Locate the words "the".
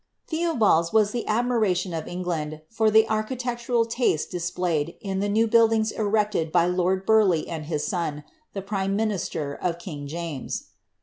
1.11-1.27, 2.89-3.07, 5.19-5.29, 8.53-8.63